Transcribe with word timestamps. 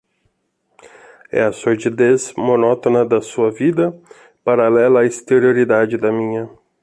É 1.31 1.39
a 1.45 1.51
sordidez 1.51 2.33
monótona 2.35 3.05
da 3.05 3.21
sua 3.21 3.51
vida, 3.51 3.95
paralela 4.43 5.01
à 5.01 5.05
exterioridade 5.05 5.95
da 5.95 6.11
minha 6.11 6.49